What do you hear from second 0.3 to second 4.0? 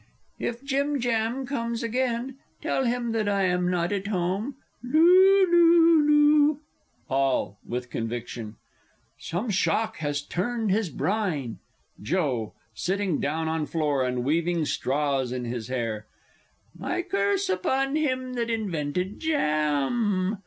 if Jim Jam comes again, tell him that I am not